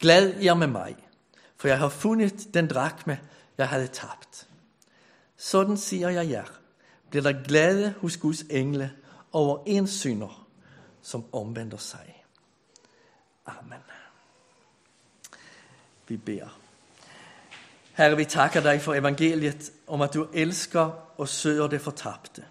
Glad 0.00 0.40
jer 0.40 0.54
med 0.54 0.66
mig, 0.66 0.96
for 1.56 1.68
jeg 1.68 1.78
har 1.78 1.88
fundet 1.88 2.54
den 2.54 2.66
drakme, 2.66 3.20
jeg 3.58 3.68
havde 3.68 3.86
tabt. 3.86 4.48
Sådan 5.36 5.76
siger 5.76 6.08
jeg 6.08 6.30
jer, 6.30 6.44
bliver 7.10 7.22
der 7.22 7.42
glade 7.42 7.94
hos 8.00 8.16
Guds 8.16 8.40
engle 8.40 8.92
over 9.32 9.62
en 9.66 9.86
synder, 9.86 10.46
som 11.02 11.24
omvender 11.32 11.76
sig. 11.76 12.24
Amen. 13.46 13.82
Vi 16.08 16.16
beder. 16.16 16.58
Herre, 17.92 18.16
vi 18.16 18.24
takker 18.24 18.60
dig 18.60 18.82
for 18.82 18.94
evangeliet 18.94 19.72
om, 19.86 20.00
at 20.00 20.14
du 20.14 20.26
elsker 20.32 20.80
og 21.16 21.28
søger 21.28 21.66
det 21.66 21.80
fortabte. 21.80 22.44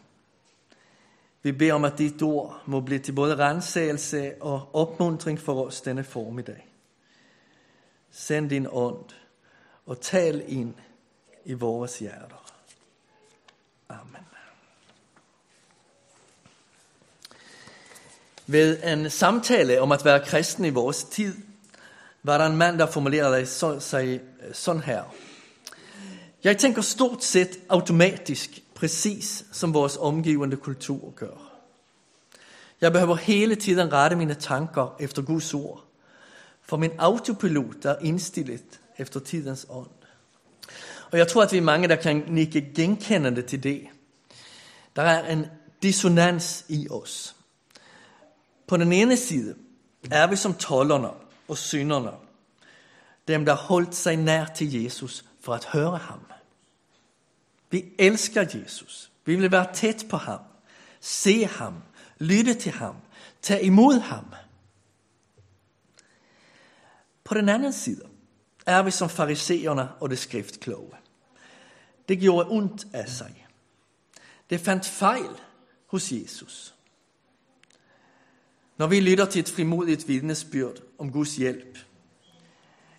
Vi 1.41 1.52
beder 1.52 1.73
om, 1.73 1.86
at 1.86 1.97
dit 1.97 2.21
ord 2.21 2.61
må 2.66 2.81
blive 2.81 3.00
til 3.00 3.11
både 3.11 3.38
rensagelse 3.38 4.34
og 4.41 4.75
opmuntring 4.75 5.39
for 5.39 5.66
os 5.66 5.81
denne 5.81 6.04
formiddag. 6.04 6.68
Send 8.12 8.50
din 8.50 8.68
ånd 8.71 9.05
og 9.86 10.02
tal 10.02 10.44
ind 10.48 10.73
i 11.45 11.54
vores 11.54 12.00
hjerter. 12.00 12.52
Amen. 13.90 14.26
Ved 18.48 18.84
en 18.84 19.09
samtale 19.09 19.81
om 19.81 19.91
at 19.91 20.05
være 20.05 20.26
kristen 20.26 20.66
i 20.66 20.70
vores 20.70 21.03
tid, 21.03 21.36
var 22.23 22.38
der 22.38 22.45
en 22.45 22.58
mand, 22.58 22.80
der 22.80 22.86
formulerede 22.86 23.45
sig 23.80 24.20
øh, 24.41 24.53
sådan 24.53 24.81
her. 24.81 25.03
Jeg 26.44 26.58
tænker 26.58 26.81
stort 26.81 27.23
set 27.23 27.59
automatisk, 27.70 28.64
præcis 28.76 29.45
som 29.52 29.73
vores 29.73 29.98
omgivende 29.98 30.58
kultur 30.58 31.14
gør. 31.16 31.50
Jeg 32.81 32.91
behøver 32.91 33.16
hele 33.16 33.55
tiden 33.55 33.94
rette 33.94 34.16
mine 34.16 34.34
tanker 34.34 34.95
efter 35.00 35.22
Guds 35.22 35.53
ord, 35.53 35.84
for 36.70 36.78
min 36.78 36.91
autopilot 36.98 37.86
er 37.86 37.96
indstillet 38.02 38.80
efter 38.98 39.20
tidens 39.20 39.66
ånd. 39.70 39.90
Og 41.11 41.17
jeg 41.17 41.28
tror, 41.28 41.44
at 41.44 41.52
vi 41.52 41.58
er 41.58 41.61
mange, 41.61 41.88
der 41.88 41.95
kan 41.95 42.23
nikke 42.28 42.72
genkendende 42.76 43.42
til 43.42 43.64
det. 43.64 43.88
Der 44.95 45.02
er 45.02 45.31
en 45.31 45.45
dissonans 45.81 46.66
i 46.67 46.88
os. 46.89 47.36
På 48.67 48.78
den 48.78 48.94
ene 48.94 49.17
side 49.17 49.56
er 50.11 50.28
vi 50.28 50.36
som 50.36 50.53
tollerne 50.53 51.09
og 51.48 51.58
synderne, 51.58 52.11
dem 53.28 53.45
der 53.45 53.56
holdt 53.56 53.95
sig 53.95 54.17
nær 54.17 54.45
til 54.45 54.83
Jesus 54.83 55.26
for 55.42 55.54
at 55.54 55.66
høre 55.66 55.98
ham. 55.98 56.20
Vi 57.70 57.86
elsker 58.00 58.45
Jesus. 58.54 59.11
Vi 59.26 59.36
vil 59.36 59.52
være 59.52 59.73
tæt 59.73 60.06
på 60.09 60.17
ham, 60.17 60.39
se 61.00 61.45
ham, 61.45 61.73
lytte 62.20 62.54
til 62.54 62.72
ham, 62.72 62.95
tage 63.42 63.64
imod 63.64 64.00
ham. 64.00 64.26
På 67.30 67.35
den 67.35 67.49
anden 67.49 67.73
side 67.73 68.02
er 68.66 68.83
vi 68.83 68.91
som 68.91 69.09
fariseerne 69.09 69.89
og 69.99 70.09
det 70.09 70.19
skriftkloge. 70.19 70.91
Det 72.08 72.19
gjorde 72.19 72.49
ondt 72.49 72.88
af 72.94 73.09
sig. 73.09 73.47
Det 74.49 74.59
fandt 74.59 74.86
fejl 74.86 75.30
hos 75.88 76.11
Jesus. 76.11 76.75
Når 78.77 78.88
vi 78.88 78.99
lytter 78.99 79.25
til 79.25 79.39
et 79.39 79.49
frimodigt 79.49 80.08
vidnesbyrd 80.08 80.77
om 80.97 81.11
Guds 81.11 81.36
hjælp, 81.36 81.77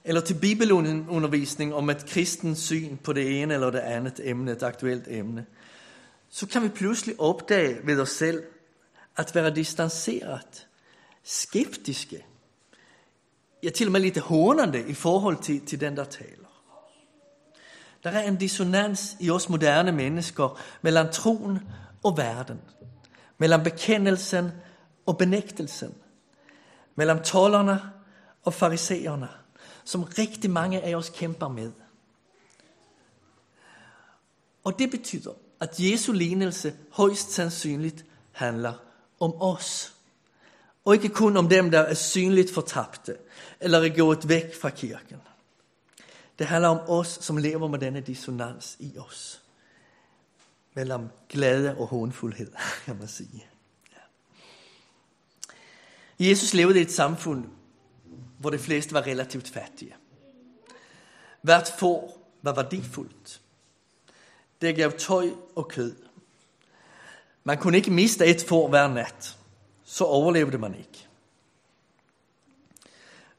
eller 0.04 0.20
til 0.20 0.34
bibelundervisning 0.40 1.74
om 1.74 1.90
et 1.90 2.06
kristens 2.06 2.58
syn 2.58 2.96
på 2.96 3.12
det 3.12 3.42
ene 3.42 3.54
eller 3.54 3.70
det 3.70 3.78
andet 3.78 4.20
emne, 4.22 4.52
et 4.52 4.62
aktuelt 4.62 5.04
emne, 5.08 5.46
så 6.28 6.46
kan 6.46 6.62
vi 6.62 6.68
pludselig 6.68 7.20
opdage 7.20 7.86
ved 7.86 8.00
os 8.00 8.10
selv 8.10 8.42
at 9.16 9.34
være 9.34 9.54
distanceret, 9.54 10.66
skeptiske, 11.22 12.24
ja 13.62 13.70
til 13.70 13.86
og 13.86 13.92
med 13.92 14.00
lidt 14.00 14.18
hånende 14.18 14.88
i 14.88 14.94
forhold 14.94 15.42
til, 15.42 15.66
til 15.66 15.80
den, 15.80 15.96
der 15.96 16.04
taler. 16.04 16.40
Der 18.04 18.10
er 18.10 18.28
en 18.28 18.36
dissonans 18.36 19.16
i 19.20 19.30
os 19.30 19.48
moderne 19.48 19.92
mennesker 19.92 20.60
mellem 20.82 21.08
troen 21.12 21.58
og 22.02 22.16
verden, 22.16 22.60
mellem 23.38 23.62
bekendelsen 23.62 24.50
og 25.06 25.18
benægtelsen, 25.18 25.94
mellem 26.94 27.22
tollerne 27.22 27.80
og 28.42 28.54
fariseerne, 28.54 29.28
som 29.84 30.02
rigtig 30.02 30.50
mange 30.50 30.80
af 30.80 30.94
os 30.94 31.10
kæmper 31.14 31.48
med. 31.48 31.72
Og 34.64 34.78
det 34.78 34.90
betyder, 34.90 35.32
at 35.60 35.74
Jesu 35.78 36.12
lignelse 36.12 36.74
højst 36.90 37.30
sandsynligt 37.32 38.04
handler 38.32 38.72
om 39.20 39.34
os. 39.42 39.94
Og 40.84 40.94
ikke 40.94 41.08
kun 41.08 41.36
om 41.36 41.48
dem, 41.48 41.70
der 41.70 41.80
er 41.80 41.94
synligt 41.94 42.54
fortabte, 42.54 43.16
eller 43.60 43.78
er 43.78 43.96
gået 43.96 44.28
væk 44.28 44.54
fra 44.60 44.70
kirken. 44.70 45.16
Det 46.38 46.46
handler 46.46 46.68
om 46.68 46.80
os, 46.88 47.08
som 47.08 47.36
lever 47.36 47.68
med 47.68 47.78
denne 47.78 48.00
dissonans 48.00 48.76
i 48.78 48.98
os. 48.98 49.42
Mellem 50.74 51.08
glæde 51.28 51.76
og 51.76 51.86
hånfuldhed, 51.86 52.52
kan 52.84 52.96
man 52.96 53.08
sige. 53.08 53.46
Ja. 53.92 54.00
Jesus 56.26 56.54
levede 56.54 56.78
i 56.78 56.82
et 56.82 56.92
samfund, 56.92 57.44
hvor 58.38 58.50
de 58.50 58.58
fleste 58.58 58.94
var 58.94 59.06
relativt 59.06 59.48
fattige. 59.48 59.94
Hvert 61.42 61.72
får 61.78 62.26
var 62.42 62.54
værdifuldt. 62.54 63.40
Det 64.60 64.76
gav 64.76 64.92
tøj 64.98 65.30
og 65.56 65.68
kød. 65.68 65.96
Man 67.44 67.58
kunne 67.58 67.76
ikke 67.76 67.90
miste 67.90 68.26
et 68.26 68.44
får 68.48 68.68
hver 68.68 68.88
nat. 68.88 69.38
Så 69.84 70.04
overlevede 70.04 70.58
man 70.58 70.74
ikke. 70.74 71.09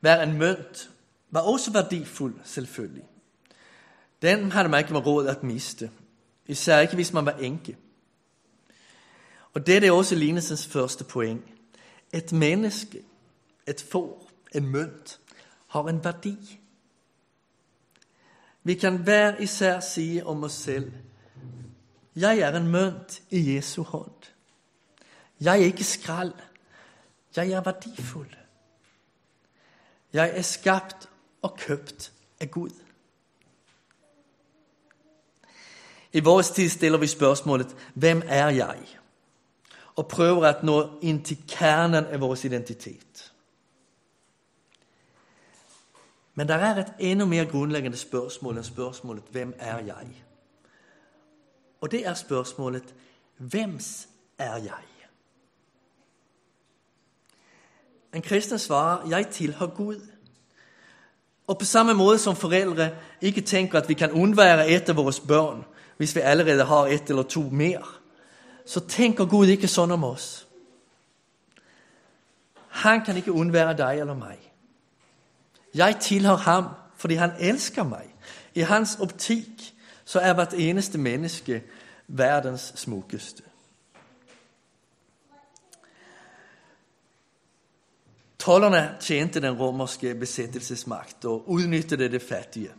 Hver 0.01 0.23
en 0.23 0.37
mønt 0.37 0.89
var 1.29 1.39
også 1.39 1.71
værdifuld, 1.71 2.35
selvfølgelig. 2.43 3.03
Den 4.21 4.51
havde 4.51 4.69
man 4.69 4.79
ikke 4.79 4.97
råd 4.97 5.27
at 5.27 5.43
miste. 5.43 5.91
Især 6.47 6.79
ikke, 6.79 6.95
hvis 6.95 7.13
man 7.13 7.25
var 7.25 7.31
enke. 7.31 7.77
Og 9.53 9.67
det 9.67 9.83
er 9.83 9.91
også 9.91 10.15
lignelsens 10.15 10.67
første 10.67 11.03
poeng. 11.03 11.53
Et 12.13 12.31
menneske, 12.31 13.03
et 13.67 13.85
får, 13.91 14.31
en 14.55 14.67
mønt, 14.67 15.19
har 15.67 15.83
en 15.83 16.03
værdi. 16.03 16.59
Vi 18.63 18.73
kan 18.73 18.97
hver 18.97 19.37
især 19.37 19.79
sige 19.79 20.25
om 20.25 20.43
os 20.43 20.53
selv, 20.53 20.93
jeg 22.15 22.39
er 22.39 22.57
en 22.57 22.67
mønt 22.67 23.21
i 23.29 23.55
Jesu 23.55 23.83
hånd. 23.83 24.11
Jeg 25.41 25.59
er 25.59 25.65
ikke 25.65 25.83
skrald. 25.83 26.33
Jeg 27.35 27.49
er 27.49 27.61
værdifuld. 27.61 28.40
Jeg 30.13 30.31
er 30.37 30.41
skabt 30.41 31.09
og 31.41 31.57
købt 31.57 32.13
af 32.39 32.51
Gud. 32.51 32.69
I 36.13 36.19
vores 36.19 36.49
tid 36.49 36.69
stiller 36.69 36.97
vi 36.97 37.07
spørgsmålet, 37.07 37.75
hvem 37.93 38.21
er 38.25 38.49
jeg? 38.49 38.79
Og 39.95 40.07
prøver 40.07 40.45
at 40.47 40.63
nå 40.63 40.89
ind 41.01 41.25
til 41.25 41.43
kernen 41.47 42.05
af 42.05 42.19
vores 42.21 42.45
identitet. 42.45 43.33
Men 46.35 46.47
der 46.47 46.55
er 46.55 46.75
et 46.75 46.93
endnu 46.99 47.25
mere 47.25 47.45
grundlæggende 47.45 47.97
spørgsmål 47.97 48.57
end 48.57 48.63
spørgsmålet, 48.63 49.23
hvem 49.31 49.53
er 49.59 49.79
jeg? 49.79 50.23
Og 51.81 51.91
det 51.91 52.07
er 52.07 52.13
spørgsmålet, 52.13 52.95
hvems 53.37 54.07
er 54.37 54.55
jeg? 54.55 54.83
En 58.15 58.21
kristen 58.21 58.59
svarer, 58.59 59.07
jeg 59.09 59.27
tilhører 59.27 59.69
Gud. 59.69 60.07
Og 61.47 61.57
på 61.57 61.65
samme 61.65 61.93
måde 61.93 62.19
som 62.19 62.35
forældre 62.35 62.89
ikke 63.21 63.41
tænker, 63.41 63.79
at 63.79 63.89
vi 63.89 63.93
kan 63.93 64.11
undvære 64.11 64.69
et 64.69 64.89
af 64.89 64.95
vores 64.95 65.19
børn, 65.19 65.65
hvis 65.97 66.15
vi 66.15 66.19
allerede 66.19 66.65
har 66.65 66.87
et 66.87 67.09
eller 67.09 67.23
to 67.23 67.41
mere, 67.41 67.83
så 68.65 68.79
tænker 68.79 69.25
Gud 69.25 69.47
ikke 69.47 69.67
sådan 69.67 69.91
om 69.91 70.03
os. 70.03 70.47
Han 72.67 73.05
kan 73.05 73.17
ikke 73.17 73.31
undvære 73.31 73.77
dig 73.77 73.99
eller 73.99 74.13
mig. 74.13 74.37
Jeg 75.75 75.97
tilhører 76.01 76.37
ham, 76.37 76.65
fordi 76.95 77.13
han 77.13 77.31
elsker 77.39 77.83
mig. 77.83 78.15
I 78.55 78.59
hans 78.59 78.97
optik, 78.99 79.73
så 80.05 80.19
er 80.19 80.33
hvert 80.33 80.53
eneste 80.53 80.97
menneske 80.97 81.63
verdens 82.07 82.73
smukkeste. 82.75 83.43
Tollerne 88.41 88.97
tjente 88.99 89.41
den 89.41 89.53
romerske 89.53 90.15
besættelsesmagt 90.15 91.25
og 91.25 91.49
udnyttede 91.49 92.09
det 92.09 92.21
fattige. 92.21 92.71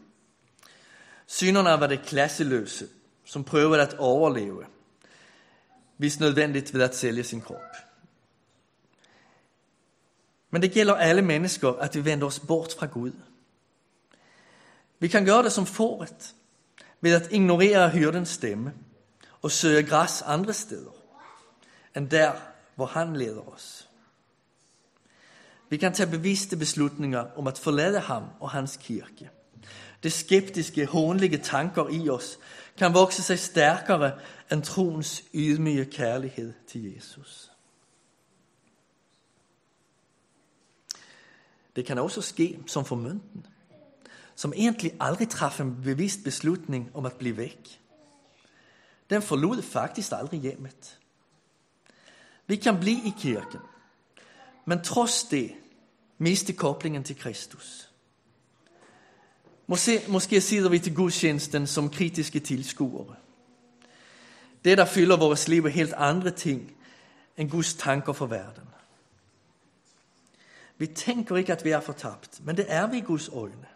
Synerne 1.26 1.80
var 1.80 1.86
det 1.86 2.02
klasseløse, 2.02 2.88
som 3.24 3.44
prøvede 3.44 3.82
at 3.82 3.94
overleve, 3.94 4.64
hvis 5.96 6.20
nødvendigt 6.20 6.74
ved 6.74 6.82
at 6.82 6.96
sælge 6.96 7.24
sin 7.24 7.40
krop. 7.40 7.76
Men 10.50 10.62
det 10.62 10.72
gælder 10.72 10.94
alle 10.94 11.22
mennesker, 11.22 11.72
at 11.72 11.94
vi 11.94 12.04
vender 12.04 12.26
os 12.26 12.40
bort 12.40 12.74
fra 12.78 12.86
Gud. 12.86 13.12
Vi 14.98 15.08
kan 15.08 15.24
gøre 15.24 15.42
det 15.42 15.52
som 15.52 15.66
fåret, 15.66 16.34
ved 17.00 17.14
at 17.14 17.32
ignorere 17.32 17.90
hyrdens 17.90 18.28
stemme 18.28 18.74
og 19.42 19.50
søge 19.50 19.82
græs 19.82 20.22
andre 20.22 20.52
steder, 20.52 20.92
end 21.96 22.10
der, 22.10 22.32
hvor 22.74 22.86
han 22.86 23.16
leder 23.16 23.54
os. 23.54 23.88
Vi 25.72 25.76
kan 25.76 25.92
tage 25.92 26.10
bevidste 26.10 26.56
beslutninger 26.56 27.26
om 27.36 27.46
at 27.46 27.58
forlade 27.58 28.00
ham 28.00 28.24
og 28.40 28.50
hans 28.50 28.76
kirke. 28.76 29.30
Det 30.02 30.12
skeptiske, 30.12 30.86
hånlige 30.86 31.38
tanker 31.38 31.88
i 31.88 32.08
os 32.08 32.38
kan 32.78 32.94
vokse 32.94 33.22
sig 33.22 33.38
stærkere 33.38 34.18
end 34.52 34.62
troens 34.62 35.24
ydmyge 35.34 35.84
kærlighed 35.84 36.52
til 36.66 36.94
Jesus. 36.94 37.50
Det 41.76 41.86
kan 41.86 41.98
også 41.98 42.22
ske 42.22 42.58
som 42.66 42.84
for 42.84 42.96
mønten, 42.96 43.46
som 44.34 44.52
egentlig 44.56 44.92
aldrig 45.00 45.28
træffede 45.28 45.68
en 45.68 45.82
bevidst 45.82 46.24
beslutning 46.24 46.90
om 46.94 47.06
at 47.06 47.12
blive 47.12 47.36
væk. 47.36 47.80
Den 49.10 49.22
forlod 49.22 49.62
faktisk 49.62 50.12
aldrig 50.12 50.40
hjemmet. 50.40 50.98
Vi 52.46 52.56
kan 52.56 52.80
blive 52.80 52.98
i 53.06 53.12
kirken, 53.18 53.60
men 54.64 54.82
trods 54.82 55.24
det 55.24 55.52
miste 56.22 56.52
koblingen 56.52 57.04
til 57.04 57.18
Kristus. 57.18 57.88
Måske, 59.66 60.02
måske 60.08 60.40
sidder 60.40 60.70
vi 60.70 60.78
til 60.78 60.94
gudstjenesten 60.94 61.66
som 61.66 61.90
kritiske 61.90 62.40
tilskuere. 62.40 63.14
Det, 64.64 64.78
der 64.78 64.84
fylder 64.84 65.16
vores 65.16 65.48
liv, 65.48 65.64
er 65.64 65.68
helt 65.68 65.92
andre 65.96 66.30
ting 66.30 66.72
end 67.36 67.50
Guds 67.50 67.74
tanker 67.74 68.12
for 68.12 68.26
verden. 68.26 68.62
Vi 70.78 70.86
tænker 70.86 71.36
ikke, 71.36 71.52
at 71.52 71.64
vi 71.64 71.70
er 71.70 71.80
fortabt, 71.80 72.40
men 72.44 72.56
det 72.56 72.64
er 72.68 72.86
vi 72.86 72.98
i 72.98 73.00
Guds 73.00 73.28
øjne. 73.28 73.66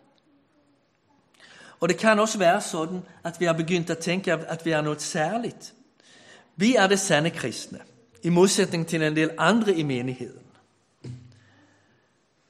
Og 1.80 1.88
det 1.88 1.98
kan 1.98 2.18
også 2.18 2.38
være 2.38 2.60
sådan, 2.60 3.00
at 3.24 3.40
vi 3.40 3.44
har 3.44 3.52
begyndt 3.52 3.90
at 3.90 3.98
tænke, 3.98 4.32
at 4.32 4.64
vi 4.64 4.70
er 4.70 4.80
noget 4.80 5.02
særligt. 5.02 5.74
Vi 6.56 6.76
er 6.76 6.86
det 6.86 7.00
sande 7.00 7.30
kristne, 7.30 7.78
i 8.22 8.28
modsætning 8.28 8.86
til 8.86 9.02
en 9.02 9.16
del 9.16 9.30
andre 9.38 9.74
i 9.74 9.82
menigheden. 9.82 10.45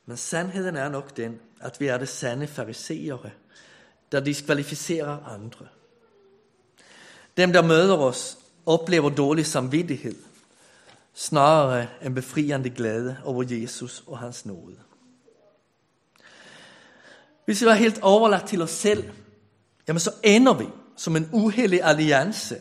Men 0.06 0.16
sandheden 0.16 0.76
er 0.76 0.88
nok 0.88 1.16
den, 1.16 1.40
at 1.60 1.80
vi 1.80 1.86
er 1.86 1.98
det 1.98 2.08
sande 2.08 2.46
fariseere, 2.46 3.30
der 4.12 4.20
diskvalificerer 4.20 5.24
andre. 5.24 5.66
Dem, 7.36 7.52
der 7.52 7.62
møder 7.62 7.96
os, 7.96 8.38
oplever 8.66 9.10
dårlig 9.10 9.46
samvittighed, 9.46 10.14
snarere 11.14 11.86
end 12.02 12.14
befriende 12.14 12.70
glæde 12.70 13.16
over 13.24 13.44
Jesus 13.48 14.04
og 14.06 14.18
hans 14.18 14.46
nåde. 14.46 14.76
Hvis 17.44 17.60
vi 17.60 17.66
var 17.66 17.74
helt 17.74 18.02
overladt 18.02 18.46
til 18.46 18.62
os 18.62 18.70
selv, 18.70 19.10
jamen 19.88 20.00
så 20.00 20.12
ender 20.22 20.54
vi 20.54 20.66
som 20.96 21.16
en 21.16 21.28
uheldig 21.32 21.82
alliance 21.82 22.56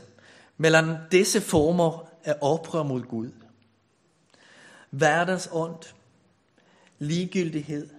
mellem 0.58 0.96
disse 1.12 1.42
former 1.42 2.10
af 2.24 2.36
oprør 2.42 2.84
mod 2.84 3.02
Gud. 3.02 3.32
Verdens 4.92 5.50
ånd, 5.52 5.84
ligegyldighed, 7.00 7.90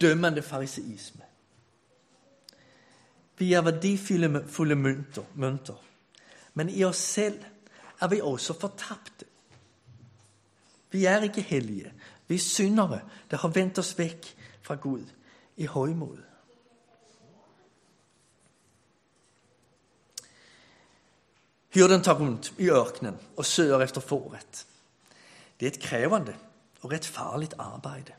dømmende 0.00 0.42
fariseisme. 0.42 1.22
Vi 3.38 3.52
er 3.52 3.60
værdifulde 3.60 4.74
mønter, 4.76 5.22
mønter, 5.34 5.84
men 6.54 6.68
i 6.68 6.84
os 6.84 6.96
selv 6.96 7.44
er 8.00 8.08
vi 8.08 8.20
også 8.20 8.60
fortabte. 8.60 9.24
Vi 10.90 11.04
er 11.04 11.22
ikke 11.22 11.40
hellige. 11.40 11.92
Vi 12.28 12.34
er 12.34 12.38
syndere, 12.38 13.00
der 13.30 13.36
har 13.36 13.48
vendt 13.48 13.78
os 13.78 13.98
væk 13.98 14.36
fra 14.62 14.74
Gud 14.74 15.04
i 15.56 15.64
højmod. 15.64 16.18
Hyrden 21.74 22.02
tager 22.02 22.18
rundt 22.18 22.54
i 22.58 22.68
ørkenen 22.68 23.18
og 23.36 23.44
søger 23.44 23.80
efter 23.80 24.00
fåret. 24.00 24.66
Det 25.60 25.66
er 25.66 25.70
et 25.70 25.80
krævende 25.80 26.36
og 26.82 26.92
ret 26.92 27.06
farligt 27.06 27.54
arbejde. 27.58 28.12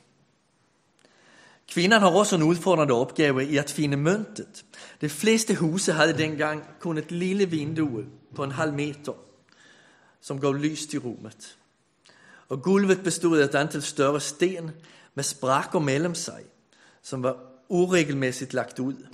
Kvinnan 1.67 2.01
har 2.01 2.09
også 2.09 2.35
en 2.35 2.43
udfordrende 2.43 2.93
opgave 2.93 3.45
i 3.45 3.57
at 3.57 3.71
finde 3.71 3.97
møntet. 3.97 4.65
De 5.01 5.09
fleste 5.09 5.55
huse 5.55 5.93
havde 5.93 6.17
dengang 6.17 6.63
kun 6.79 6.97
et 6.97 7.11
lille 7.11 7.45
vindue 7.45 8.05
på 8.35 8.43
en 8.43 8.51
halv 8.51 8.73
meter, 8.73 9.13
som 10.21 10.39
gav 10.39 10.53
lys 10.53 10.85
til 10.85 10.99
rummet. 10.99 11.57
Og 12.49 12.61
gulvet 12.61 13.03
bestod 13.03 13.39
af 13.39 13.45
et 13.45 13.55
antal 13.55 13.81
større 13.81 14.19
sten 14.19 14.71
med 15.15 15.23
sprakker 15.23 15.79
mellem 15.79 16.15
sig, 16.15 16.43
som 17.01 17.23
var 17.23 17.37
uregelmæssigt 17.69 18.53
lagt 18.53 18.79
ud. 18.79 19.07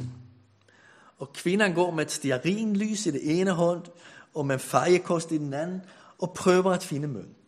Og 1.17 1.33
kvinden 1.33 1.73
går 1.73 1.91
med 1.91 2.05
et 2.05 2.11
stearinlys 2.11 3.05
i 3.05 3.11
det 3.11 3.39
ene 3.39 3.51
hånd 3.51 3.83
og 4.33 4.45
med 4.45 4.55
en 4.55 4.59
fejekost 4.59 5.31
i 5.31 5.37
den 5.37 5.53
anden 5.53 5.81
og 6.19 6.33
prøver 6.33 6.71
at 6.71 6.83
finde 6.83 7.07
mønten. 7.07 7.38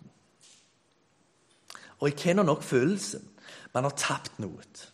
Og 2.02 2.08
I 2.08 2.12
kender 2.12 2.44
nok 2.44 2.64
følelsen. 2.64 3.28
Man 3.74 3.84
har 3.84 3.90
tabt 3.90 4.40
noget. 4.40 4.94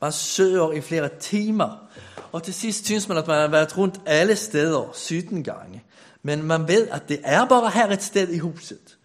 Man 0.00 0.12
søger 0.12 0.72
i 0.72 0.80
flere 0.80 1.10
timer, 1.20 1.88
og 2.32 2.42
til 2.42 2.54
sidst 2.54 2.84
synes 2.84 3.08
man, 3.08 3.16
at 3.18 3.26
man 3.26 3.40
har 3.40 3.48
været 3.48 3.78
rundt 3.78 4.00
alle 4.06 4.36
steder 4.36 4.92
17 4.94 5.44
gange. 5.44 5.84
Men 6.22 6.42
man 6.42 6.68
ved, 6.68 6.88
at 6.88 7.08
det 7.08 7.20
er 7.24 7.44
bare 7.44 7.70
her 7.70 7.86
et 7.86 8.02
sted 8.02 8.28
i 8.28 8.38
huset. 8.38 8.98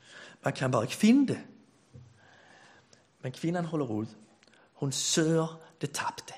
Man 0.43 0.53
kan 0.53 0.71
bare 0.71 0.83
ikke 0.83 0.95
finde 0.95 1.27
det. 1.27 1.39
Men 3.21 3.31
kvinden 3.31 3.65
holder 3.65 3.85
ud. 3.85 4.05
Hun 4.73 4.91
søger 4.91 5.59
det 5.81 5.91
tabte. 5.91 6.33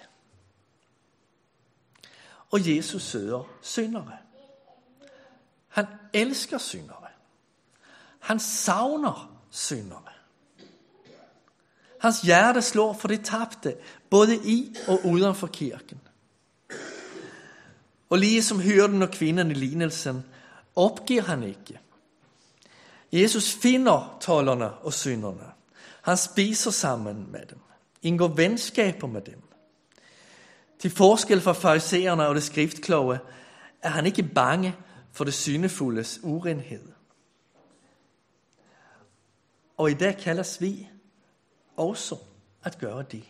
Og 2.52 2.76
Jesus 2.76 3.02
søger 3.02 3.44
syndere. 3.62 4.18
Han 5.68 5.86
elsker 6.14 6.58
syndere. 6.58 7.08
Han 8.20 8.40
savner 8.40 9.40
syndere. 9.50 10.11
Hans 12.02 12.22
hjerte 12.22 12.62
slår 12.62 12.94
for 12.94 13.08
det 13.08 13.22
tabte, 13.26 13.76
både 14.10 14.36
i 14.36 14.76
og 14.88 15.06
uden 15.06 15.36
for 15.36 15.48
kirken. 15.48 16.00
Og 18.10 18.18
lige 18.18 18.44
som 18.44 18.60
hyrden 18.60 19.02
og 19.02 19.12
kvinden 19.12 19.52
i 19.52 19.54
lignelsen, 19.54 20.24
opgiver 20.76 21.22
han 21.22 21.44
ikke. 21.44 21.80
Jesus 23.12 23.54
finder 23.54 24.18
tollerne 24.22 24.72
og 24.72 24.94
synderne. 24.94 25.46
Han 26.02 26.18
spiser 26.18 26.72
sammen 26.72 27.32
med 27.32 27.46
dem, 27.50 27.60
indgår 28.02 28.28
venskaber 28.28 29.08
med 29.08 29.22
dem. 29.22 29.42
Til 30.80 30.92
forskel 30.92 31.42
fra 31.42 31.54
farisererne 31.54 32.28
og 32.28 32.36
det 32.36 32.44
skriftkloge, 32.44 33.20
er 33.82 33.90
han 33.90 34.06
ikke 34.06 34.24
bange 34.24 34.76
for 35.12 35.24
det 35.24 35.34
synefuldes 35.34 36.20
urenhed. 36.24 36.88
Og 39.78 39.92
i 39.92 39.94
dag 39.94 40.18
kaldes 40.18 40.62
vi 40.62 40.91
også 41.78 42.16
at 42.64 42.78
gøre 42.78 43.06
det. 43.12 43.24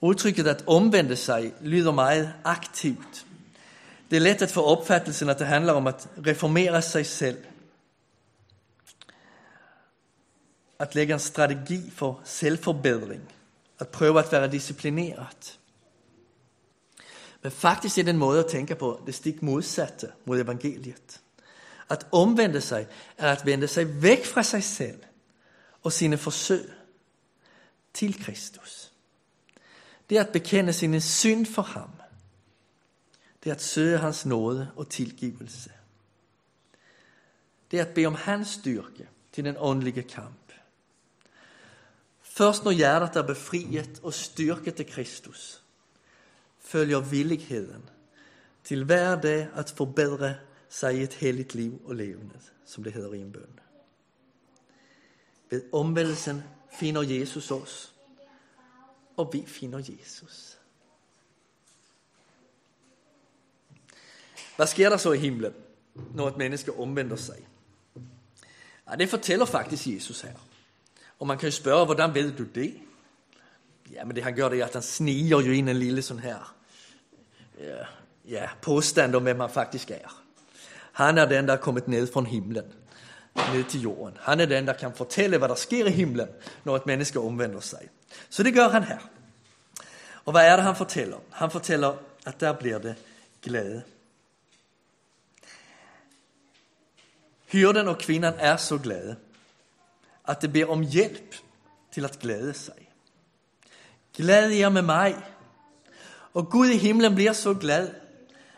Udtrykket 0.00 0.46
at 0.46 0.64
omvende 0.66 1.16
sig 1.16 1.52
lyder 1.60 1.92
meget 1.92 2.34
aktivt. 2.44 3.26
Det 4.10 4.16
er 4.16 4.20
let 4.20 4.42
at 4.42 4.50
få 4.50 4.64
opfattelsen, 4.64 5.28
at 5.28 5.38
det 5.38 5.46
handler 5.46 5.72
om 5.72 5.86
at 5.86 6.08
reformere 6.26 6.82
sig 6.82 7.06
selv. 7.06 7.44
At 10.78 10.94
lægge 10.94 11.14
en 11.14 11.20
strategi 11.20 11.90
for 11.90 12.20
selvforbedring. 12.24 13.32
At 13.78 13.88
prøve 13.88 14.18
at 14.18 14.32
være 14.32 14.50
disciplineret. 14.50 15.58
Men 17.42 17.52
faktisk 17.52 17.98
er 17.98 18.02
den 18.02 18.16
måde 18.16 18.40
at 18.40 18.50
tænke 18.50 18.74
på 18.74 19.02
det 19.06 19.14
stik 19.14 19.42
modsatte 19.42 20.12
mod 20.24 20.40
evangeliet. 20.40 21.20
At 21.88 22.06
omvende 22.12 22.60
sig 22.60 22.86
er 23.18 23.32
at 23.32 23.46
vende 23.46 23.68
sig 23.68 24.02
væk 24.02 24.26
fra 24.26 24.42
sig 24.42 24.64
selv 24.64 24.98
og 25.82 25.92
sine 25.92 26.18
forsøg 26.18 26.70
til 27.92 28.24
Kristus. 28.24 28.92
Det 30.10 30.18
er 30.18 30.24
at 30.24 30.32
bekende 30.32 30.72
sine 30.72 31.00
synd 31.00 31.46
for 31.46 31.62
ham. 31.62 31.90
Det 33.44 33.50
er 33.50 33.54
at 33.54 33.62
søge 33.62 33.98
hans 33.98 34.26
nåde 34.26 34.70
og 34.76 34.88
tilgivelse. 34.88 35.70
Det 37.70 37.80
er 37.80 37.84
at 37.84 37.94
bede 37.94 38.06
om 38.06 38.14
hans 38.14 38.48
styrke 38.48 39.08
til 39.32 39.44
den 39.44 39.56
åndelige 39.58 40.02
kamp. 40.02 40.52
Først 42.22 42.64
når 42.64 42.70
hjertet 42.70 43.16
er 43.16 43.26
befriet 43.26 44.00
og 44.02 44.14
styrket 44.14 44.74
til 44.74 44.86
Kristus, 44.86 45.62
følger 46.58 47.00
villigheden 47.00 47.90
til 48.64 48.84
hver 48.84 49.20
dag 49.20 49.48
at 49.54 49.70
forbedre 49.76 50.34
sig 50.68 50.98
i 50.98 51.02
et 51.02 51.14
helligt 51.14 51.54
liv 51.54 51.82
og 51.84 51.94
levende, 51.94 52.34
som 52.64 52.84
det 52.84 52.92
hedder 52.92 53.12
i 53.12 53.18
en 53.18 53.32
bøn. 53.32 53.60
Ved 55.50 55.62
omvendelsen 55.72 56.42
finder 56.72 57.02
Jesus 57.02 57.50
os, 57.50 57.92
og 59.16 59.30
vi 59.32 59.44
finder 59.46 59.78
Jesus. 59.78 60.58
Hvad 64.56 64.66
sker 64.66 64.88
der 64.88 64.96
så 64.96 65.12
i 65.12 65.18
himlen, 65.18 65.52
når 66.14 66.28
et 66.28 66.36
menneske 66.36 66.78
omvender 66.78 67.16
sig? 67.16 67.48
Ja, 68.90 68.96
det 68.96 69.08
fortæller 69.08 69.46
faktisk 69.46 69.86
Jesus 69.86 70.20
her. 70.20 70.34
Og 71.18 71.26
man 71.26 71.38
kan 71.38 71.48
jo 71.48 71.52
spørge, 71.52 71.84
hvordan 71.84 72.14
ved 72.14 72.32
du 72.32 72.44
det? 72.44 72.80
Ja, 73.92 74.04
men 74.04 74.16
det 74.16 74.24
han 74.24 74.34
gør, 74.34 74.48
det 74.48 74.60
er, 74.60 74.66
at 74.66 74.72
han 74.72 74.82
sniger 74.82 75.40
jo 75.40 75.52
ind 75.52 75.68
en 75.68 75.76
lille 75.76 76.02
sådan 76.02 76.22
her 76.22 76.56
ja, 77.58 77.84
ja, 78.28 78.48
påstand 78.62 79.14
om, 79.14 79.22
hvem 79.22 79.40
han 79.40 79.50
faktisk 79.50 79.90
er. 79.90 80.22
Han 80.92 81.18
er 81.18 81.28
den, 81.28 81.46
der 81.46 81.52
er 81.52 81.60
kommet 81.60 81.88
ned 81.88 82.12
fra 82.12 82.22
himlen 82.22 82.64
ned 83.34 83.64
til 83.64 83.80
jorden. 83.80 84.16
Han 84.20 84.40
er 84.40 84.46
den, 84.46 84.66
der 84.66 84.72
kan 84.72 84.94
fortælle, 84.94 85.38
hvad 85.38 85.48
der 85.48 85.54
sker 85.54 85.86
i 85.86 85.90
himlen, 85.90 86.28
når 86.64 86.76
et 86.76 86.86
menneske 86.86 87.20
omvender 87.20 87.60
sig. 87.60 87.88
Så 88.30 88.42
det 88.42 88.54
gør 88.54 88.68
han 88.68 88.84
her. 88.84 88.98
Og 90.24 90.32
hvad 90.32 90.46
er 90.46 90.56
det, 90.56 90.64
han 90.64 90.76
fortæller? 90.76 91.16
Han 91.32 91.50
fortæller, 91.50 91.96
at 92.26 92.40
der 92.40 92.52
bliver 92.52 92.78
det 92.78 92.94
glæde. 93.42 93.82
Hyrden 97.46 97.88
og 97.88 97.98
kvinnan 97.98 98.34
er 98.38 98.56
så 98.56 98.78
glade, 98.78 99.16
at 100.28 100.42
det 100.42 100.52
beder 100.52 100.66
om 100.66 100.80
hjælp 100.80 101.34
til 101.92 102.04
at 102.04 102.18
glæde 102.18 102.54
sig. 102.54 102.88
Glæd 104.16 104.48
jer 104.48 104.68
med 104.68 104.82
mig. 104.82 105.16
Og 106.34 106.50
Gud 106.50 106.68
i 106.68 106.76
himlen 106.76 107.14
bliver 107.14 107.32
så 107.32 107.54
glad, 107.54 107.90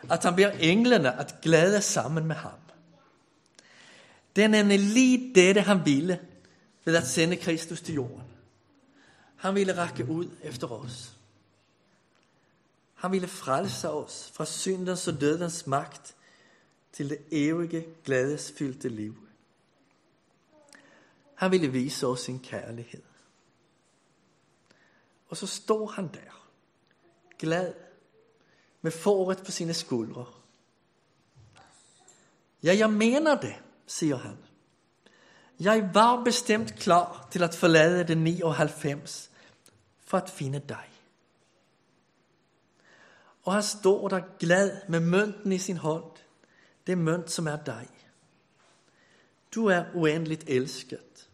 at 0.09 0.23
han 0.23 0.35
beder 0.35 0.51
englene 0.51 1.19
at 1.19 1.35
glæde 1.41 1.81
sammen 1.81 2.27
med 2.27 2.35
ham. 2.35 2.62
Det 4.35 4.43
er 4.43 4.47
nemlig 4.47 4.79
lige 4.79 5.35
dette, 5.35 5.61
han 5.61 5.85
ville 5.85 6.27
ved 6.85 6.95
at 6.95 7.07
sende 7.07 7.37
Kristus 7.37 7.81
til 7.81 7.95
jorden. 7.95 8.27
Han 9.35 9.55
ville 9.55 9.77
række 9.77 10.05
ud 10.05 10.29
efter 10.41 10.67
os. 10.67 11.17
Han 12.93 13.11
ville 13.11 13.27
frelse 13.27 13.89
os 13.89 14.31
fra 14.33 14.45
syndens 14.45 15.07
og 15.07 15.21
dødens 15.21 15.67
magt 15.67 16.15
til 16.91 17.09
det 17.09 17.17
evige, 17.31 17.85
glædesfyldte 18.05 18.89
liv. 18.89 19.27
Han 21.35 21.51
ville 21.51 21.67
vise 21.67 22.07
os 22.07 22.21
sin 22.21 22.39
kærlighed. 22.39 23.01
Og 25.27 25.37
så 25.37 25.47
står 25.47 25.87
han 25.87 26.07
der, 26.07 26.49
glad, 27.39 27.73
med 28.81 28.91
foret 28.91 29.43
på 29.45 29.51
sine 29.51 29.73
skuldre. 29.73 30.25
Ja, 32.63 32.75
jeg 32.77 32.89
mener 32.89 33.41
det, 33.41 33.55
siger 33.87 34.17
han. 34.17 34.37
Jeg 35.59 35.89
var 35.93 36.23
bestemt 36.23 36.75
klar 36.75 37.27
til 37.31 37.43
at 37.43 37.55
forlade 37.55 38.03
det 38.03 38.17
99 38.17 39.31
for 40.05 40.17
at 40.17 40.29
finde 40.29 40.59
dig. 40.69 40.89
Og 43.43 43.53
han 43.53 43.63
står 43.63 44.07
der 44.07 44.21
glad 44.39 44.81
med 44.89 44.99
mønten 44.99 45.51
i 45.51 45.57
sin 45.57 45.77
hånd. 45.77 46.11
Det 46.87 46.97
mønt, 46.97 47.31
som 47.31 47.47
er 47.47 47.55
dig. 47.55 47.87
Du 49.55 49.65
er 49.65 49.85
uendeligt 49.93 50.49
elsket, 50.49 51.29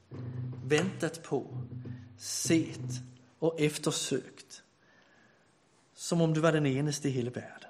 ventet 0.63 1.22
på, 1.24 1.58
set 2.18 3.03
og 3.41 3.56
eftersøgt, 3.60 4.63
som 5.96 6.22
om 6.22 6.34
du 6.34 6.41
var 6.41 6.51
den 6.51 6.65
eneste 6.65 7.10
i 7.10 7.12
hele 7.12 7.36
verden. 7.36 7.70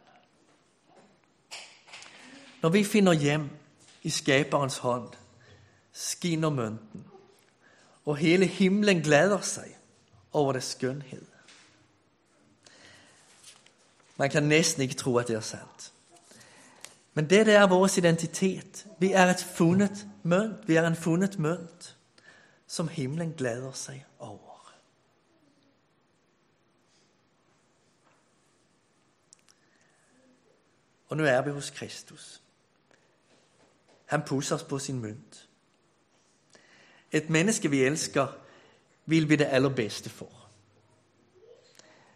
Når 2.62 2.70
vi 2.70 2.84
finder 2.84 3.14
hjem 3.14 3.50
i 4.10 4.12
skaberens 4.12 4.78
hånd, 4.78 5.10
skinner 5.92 6.50
mønten, 6.50 7.06
og 8.06 8.18
hele 8.18 8.46
himlen 8.46 9.02
glæder 9.02 9.42
sig 9.42 9.78
over 10.32 10.54
det 10.54 10.64
skønhed. 10.64 11.26
Man 14.18 14.30
kan 14.30 14.44
næsten 14.44 14.82
ikke 14.82 14.96
tro, 14.96 15.18
at 15.18 15.28
det 15.28 15.36
er 15.36 15.42
sandt. 15.42 15.94
Men 17.14 17.30
det 17.30 17.48
er 17.50 17.68
vores 17.68 17.98
identitet. 17.98 18.88
Vi 19.00 19.12
er 19.12 19.26
et 19.26 19.44
fundet 19.44 20.08
mønt. 20.24 20.68
Vi 20.68 20.76
er 20.76 20.88
en 20.88 20.96
fundet 20.96 21.40
mønt, 21.40 21.98
som 22.68 22.88
himlen 22.88 23.34
glæder 23.34 23.72
sig 23.72 24.06
over. 24.20 24.74
Og 31.10 31.18
nu 31.18 31.26
er 31.26 31.42
vi 31.42 31.52
hos 31.52 31.70
Kristus. 31.70 32.42
Han 34.10 34.22
pusser 34.22 34.56
os 34.56 34.64
på 34.64 34.80
sin 34.80 35.00
mønt. 35.00 35.48
Et 37.12 37.30
menneske, 37.30 37.70
vi 37.70 37.84
elsker, 37.84 38.28
vil 39.06 39.30
vi 39.30 39.36
det 39.36 39.46
allerbedste 39.46 40.10
for. 40.10 40.50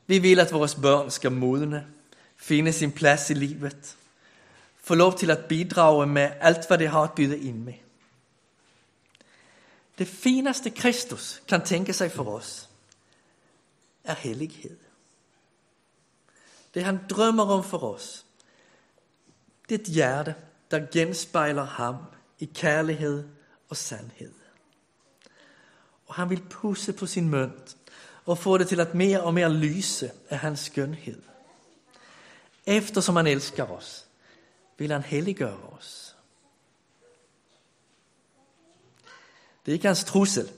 Vi 0.07 0.19
vil, 0.19 0.39
at 0.39 0.53
vores 0.53 0.75
børn 0.75 1.11
skal 1.11 1.31
modne, 1.31 1.87
finde 2.35 2.73
sin 2.73 2.91
plads 2.91 3.29
i 3.29 3.33
livet, 3.33 3.97
få 4.77 4.95
lov 4.95 5.17
til 5.17 5.31
at 5.31 5.45
bidrage 5.45 6.07
med 6.07 6.31
alt, 6.39 6.67
hvad 6.67 6.77
de 6.77 6.87
har 6.87 7.01
at 7.01 7.13
byde 7.13 7.39
ind 7.39 7.63
med. 7.63 7.73
Det 9.97 10.07
fineste 10.07 10.69
Kristus 10.69 11.41
kan 11.47 11.65
tænke 11.65 11.93
sig 11.93 12.11
for 12.11 12.35
os, 12.35 12.69
er 14.03 14.15
hellighed. 14.15 14.77
Det 16.73 16.83
han 16.83 16.99
drømmer 17.09 17.43
om 17.43 17.63
for 17.63 17.93
os, 17.93 18.25
det 19.69 19.75
er 19.75 19.79
et 19.79 19.87
hjerte, 19.87 20.35
der 20.73 20.87
genspejler 20.91 21.63
ham 21.63 21.95
i 22.39 22.45
kærlighed 22.45 23.23
og 23.69 23.77
sandhed. 23.77 24.33
Og 26.05 26.15
han 26.15 26.29
vil 26.29 26.43
pusse 26.49 26.93
på 26.93 27.05
sin 27.05 27.29
mønt 27.29 27.77
og 28.25 28.37
få 28.37 28.57
det 28.57 28.67
til 28.67 28.79
at 28.79 28.95
mere 28.95 29.21
og 29.21 29.33
mere 29.33 29.53
lyse 29.53 30.11
af 30.29 30.39
hans 30.39 30.59
skønhed. 30.59 31.21
Eftersom 32.65 33.15
han 33.15 33.27
elsker 33.27 33.63
os, 33.63 34.05
vil 34.77 34.91
han 34.91 35.01
helliggøre 35.01 35.57
os. 35.57 36.15
Det 39.65 39.71
er 39.71 39.73
ikke 39.73 39.87
hans 39.87 40.03
trussel. 40.03 40.51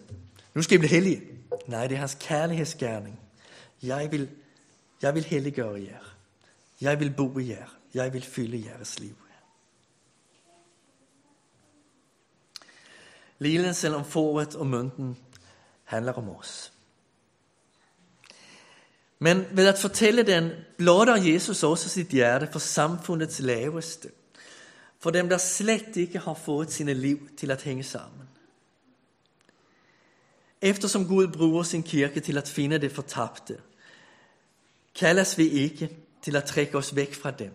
Nu 0.54 0.62
skal 0.62 0.76
I 0.76 0.78
blive 0.78 0.90
hellige. 0.90 1.22
Nej, 1.68 1.88
det 1.88 1.96
er 1.96 2.00
hans 2.00 2.18
kærlighedsgærning. 2.20 3.20
Jeg 3.84 4.12
vil, 4.12 4.30
jeg 5.02 5.16
vil 5.16 5.24
helliggøre 5.24 5.84
jer. 5.84 6.16
Jeg 6.82 7.00
vil 7.00 7.14
bo 7.18 7.40
i 7.40 7.50
jer. 7.50 7.78
Jeg 7.94 8.14
vil 8.14 8.24
fylde 8.24 8.66
jeres 8.66 9.00
liv. 9.00 9.16
Lignelsen 13.39 13.94
om 13.94 14.06
foret 14.06 14.56
og 14.56 14.68
mønten 14.68 15.18
handler 15.84 16.13
om 16.13 16.30
os. 16.30 16.72
Men 19.20 19.46
ved 19.51 19.68
at 19.68 19.77
fortælle 19.77 20.24
den, 20.24 20.51
blotter 20.77 21.15
Jesus 21.15 21.63
også 21.63 21.89
sit 21.89 22.08
hjerte 22.08 22.48
for 22.51 22.60
samfundets 22.60 23.39
laveste. 23.39 24.12
For 25.00 25.10
dem, 25.10 25.30
der 25.30 25.38
slet 25.38 25.96
ikke 25.96 26.20
har 26.20 26.34
fået 26.34 26.72
sine 26.72 26.94
liv 26.94 27.30
til 27.38 27.51
at 27.51 27.62
hænge 27.62 27.84
sammen. 27.84 28.30
Eftersom 30.62 31.08
Gud 31.08 31.27
bruger 31.27 31.63
sin 31.63 31.84
kirke 31.84 32.20
til 32.20 32.38
at 32.38 32.50
finde 32.50 32.77
det 32.77 32.92
fortabte, 32.92 33.58
kaldes 34.96 35.38
vi 35.38 35.50
ikke 35.50 35.98
til 36.22 36.36
at 36.36 36.44
trække 36.44 36.77
os 36.77 36.96
væk 36.96 37.13
fra 37.13 37.32
dem. 37.32 37.51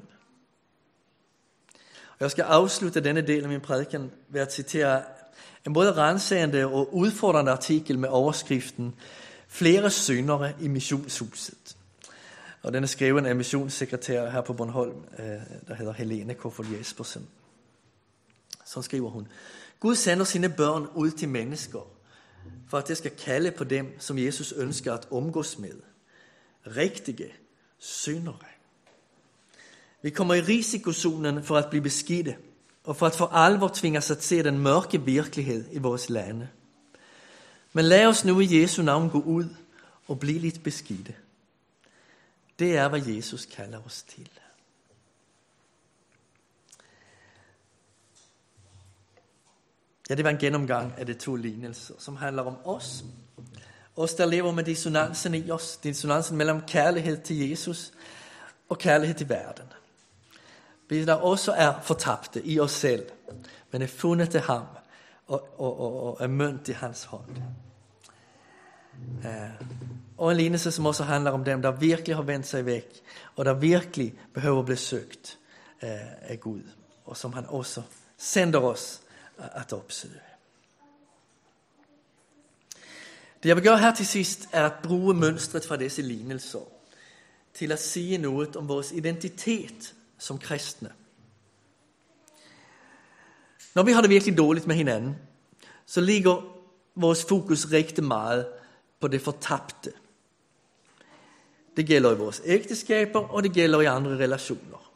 Og 2.10 2.20
jeg 2.20 2.30
skal 2.30 2.42
afslutte 2.42 3.00
denne 3.00 3.26
del 3.26 3.42
af 3.42 3.48
min 3.48 3.60
prædiken 3.60 4.12
ved 4.28 4.40
at 4.40 4.52
citere 4.52 5.02
en 5.66 5.72
både 5.72 5.92
rensende 5.92 6.66
og 6.66 6.96
udfordrende 6.96 7.52
artikel 7.52 7.98
med 7.98 8.08
overskriften 8.08 8.94
Flere 9.52 9.90
syndere 9.90 10.52
i 10.60 10.68
missionshuset. 10.68 11.76
Og 12.62 12.72
den 12.72 12.82
er 12.82 12.86
skrevet 12.86 13.26
af 13.26 13.36
missionssekretær 13.36 14.30
her 14.30 14.40
på 14.40 14.52
Bornholm, 14.52 15.04
øh, 15.18 15.26
der 15.68 15.74
hedder 15.74 15.92
Helene 15.92 16.34
Kofod 16.34 16.66
Jespersen. 16.78 17.28
Så 18.66 18.82
skriver 18.82 19.10
hun, 19.10 19.28
Gud 19.80 19.94
sender 19.94 20.24
sine 20.24 20.48
børn 20.48 20.86
ud 20.94 21.10
til 21.10 21.28
mennesker, 21.28 21.88
for 22.68 22.78
at 22.78 22.88
det 22.88 22.96
skal 22.96 23.10
kalde 23.10 23.50
på 23.50 23.64
dem, 23.64 24.00
som 24.00 24.18
Jesus 24.18 24.52
ønsker 24.52 24.94
at 24.94 25.08
omgås 25.10 25.58
med. 25.58 25.74
Rigtige 26.66 27.32
syndere. 27.78 28.38
Vi 30.02 30.10
kommer 30.10 30.34
i 30.34 30.40
risikozonen 30.40 31.44
for 31.44 31.56
at 31.56 31.70
blive 31.70 31.82
beskidte, 31.82 32.36
og 32.84 32.96
for 32.96 33.06
at 33.06 33.14
for 33.14 33.26
alvor 33.26 33.70
tvingas 33.74 34.10
at 34.10 34.22
se 34.22 34.42
den 34.42 34.58
mørke 34.58 35.02
virkelighed 35.02 35.68
i 35.72 35.78
vores 35.78 36.10
lande. 36.10 36.48
Men 37.72 37.84
lad 37.84 38.06
os 38.06 38.24
nu 38.24 38.40
i 38.40 38.60
Jesu 38.60 38.82
navn 38.82 39.10
gå 39.10 39.20
ud 39.20 39.48
og 40.08 40.20
blive 40.20 40.38
lidt 40.38 40.62
beskidte. 40.62 41.14
Det 42.58 42.76
er, 42.76 42.88
hvad 42.88 43.02
Jesus 43.06 43.44
kalder 43.44 43.84
os 43.86 44.02
til. 44.02 44.28
Ja, 50.10 50.14
det 50.14 50.24
var 50.24 50.30
en 50.30 50.38
gennemgang 50.38 50.94
af 50.98 51.06
de 51.06 51.14
to 51.14 51.36
lignelser, 51.36 51.94
som 51.98 52.16
handler 52.16 52.42
om 52.42 52.56
os. 52.64 53.04
Os, 53.96 54.14
der 54.14 54.26
lever 54.26 54.52
med 54.52 54.64
dissonansen 54.64 55.34
i 55.34 55.50
os. 55.50 55.76
Dissonansen 55.76 56.36
mellem 56.36 56.60
kærlighed 56.60 57.22
til 57.22 57.48
Jesus 57.48 57.92
og 58.68 58.78
kærlighed 58.78 59.16
til 59.16 59.28
verden. 59.28 59.66
Vi 60.90 61.04
der 61.04 61.14
også 61.14 61.52
er 61.52 61.80
fortabte 61.80 62.46
i 62.46 62.60
os 62.60 62.70
selv, 62.70 63.06
men 63.70 63.82
er 63.82 63.86
fundet 63.86 64.30
til 64.30 64.40
ham 64.40 64.66
og, 65.26 65.60
og, 65.60 65.80
og, 65.80 66.02
og 66.02 66.16
er 66.20 66.26
mønt 66.26 66.68
i 66.68 66.72
hans 66.72 67.04
hånd. 67.04 67.36
Uh, 69.24 69.66
og 70.18 70.30
en 70.30 70.36
lignelse 70.36 70.72
som 70.72 70.86
også 70.86 71.04
handler 71.04 71.30
om 71.30 71.44
dem, 71.44 71.62
der 71.62 71.70
virkelig 71.70 72.16
har 72.16 72.22
vendt 72.22 72.46
sig 72.46 72.66
væk, 72.66 73.00
og 73.36 73.44
der 73.44 73.54
virkelig 73.54 74.14
behøver 74.34 74.62
blive 74.62 74.76
søgt 74.76 75.38
uh, 75.82 75.88
af 76.20 76.40
Gud, 76.40 76.62
og 77.04 77.16
som 77.16 77.32
han 77.32 77.46
også 77.46 77.82
sender 78.18 78.60
os 78.60 79.00
at 79.38 79.72
opsøge. 79.72 80.20
Det 83.42 83.48
jeg 83.48 83.56
vil 83.56 83.64
gøre 83.64 83.78
her 83.78 83.94
til 83.94 84.06
sidst, 84.06 84.48
er 84.52 84.66
at 84.66 84.74
bruge 84.82 85.14
mønstret 85.14 85.64
fra 85.64 85.76
disse 85.76 86.02
lignelser 86.02 86.68
til 87.54 87.72
at 87.72 87.78
sige 87.78 88.18
noget 88.18 88.56
om 88.56 88.68
vores 88.68 88.92
identitet 88.92 89.94
som 90.20 90.38
kristne. 90.38 90.92
Når 93.74 93.82
vi 93.82 93.92
har 93.92 94.00
det 94.00 94.10
virkelig 94.10 94.38
dårligt 94.38 94.66
med 94.66 94.76
hinanden, 94.76 95.16
så 95.86 96.00
ligger 96.00 96.56
vores 96.94 97.24
fokus 97.24 97.72
rigtig 97.72 98.04
meget 98.04 98.46
på 99.00 99.08
det 99.08 99.20
fortabte. 99.20 99.92
Det 101.76 101.86
gælder 101.86 102.12
i 102.12 102.18
vores 102.18 102.42
ægteskaber, 102.44 103.20
og 103.20 103.42
det 103.42 103.52
gælder 103.52 103.80
i 103.80 103.84
andre 103.84 104.10
relationer. 104.10 104.92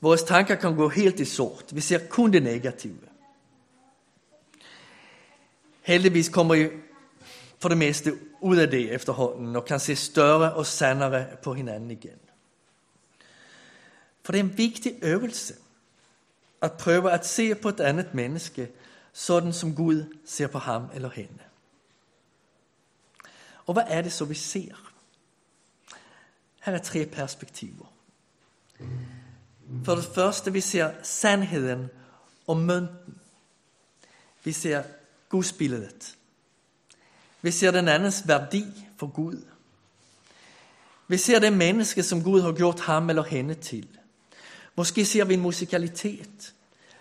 Vores 0.00 0.22
tanker 0.22 0.54
kan 0.54 0.76
gå 0.76 0.88
helt 0.88 1.20
i 1.20 1.24
sort. 1.24 1.64
Vi 1.72 1.80
ser 1.80 1.98
kun 2.08 2.32
det 2.32 2.42
negative. 2.42 2.98
Heldigvis 5.82 6.28
kommer 6.28 6.54
vi 6.54 6.68
for 7.58 7.68
det 7.68 7.78
meste 7.78 8.12
ud 8.40 8.56
af 8.56 8.70
det 8.70 8.92
efterhånden 8.92 9.56
og 9.56 9.64
kan 9.64 9.80
se 9.80 9.96
større 9.96 10.52
og 10.52 10.66
sandere 10.66 11.26
på 11.42 11.54
hinanden 11.54 11.90
igen. 11.90 12.27
For 14.28 14.32
det 14.32 14.38
er 14.38 14.44
en 14.44 14.58
vigtig 14.58 14.98
øvelse 15.02 15.54
at 16.62 16.72
prøve 16.72 17.12
at 17.12 17.26
se 17.26 17.54
på 17.54 17.68
et 17.68 17.80
andet 17.80 18.14
menneske, 18.14 18.70
sådan 19.12 19.52
som 19.52 19.74
Gud 19.74 20.16
ser 20.26 20.46
på 20.46 20.58
ham 20.58 20.90
eller 20.94 21.10
hende. 21.10 21.38
Og 23.66 23.72
hvad 23.72 23.82
er 23.86 24.02
det 24.02 24.12
så, 24.12 24.24
vi 24.24 24.34
ser? 24.34 24.92
Her 26.60 26.72
er 26.72 26.78
tre 26.78 27.06
perspektiver. 27.06 27.92
For 29.84 29.94
det 29.94 30.04
første, 30.04 30.52
vi 30.52 30.60
ser 30.60 30.92
sandheden 31.02 31.88
og 32.46 32.56
mønten. 32.56 33.18
Vi 34.44 34.52
ser 34.52 34.82
gudsbilledet. 35.28 36.16
Vi 37.42 37.50
ser 37.50 37.70
den 37.70 37.88
andens 37.88 38.28
værdi 38.28 38.64
for 38.96 39.06
Gud. 39.06 39.42
Vi 41.06 41.16
ser 41.16 41.38
det 41.38 41.52
menneske, 41.52 42.02
som 42.02 42.22
Gud 42.22 42.40
har 42.40 42.52
gjort 42.52 42.80
ham 42.80 43.10
eller 43.10 43.22
hende 43.22 43.54
til. 43.54 43.97
Måske 44.78 45.04
ser 45.04 45.24
vi 45.24 45.34
en 45.34 45.40
musikalitet, 45.40 46.54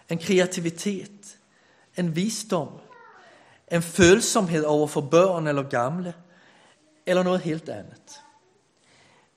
en 0.10 0.20
kreativitet, 0.20 1.38
en 1.98 2.16
visdom, 2.16 2.70
en 3.72 3.82
følsomhed 3.82 4.64
over 4.64 4.88
for 4.88 5.02
børn 5.02 5.48
eller 5.48 5.64
gamle, 5.64 6.14
eller 7.06 7.24
noget 7.24 7.42
helt 7.42 7.70
andet. 7.70 8.22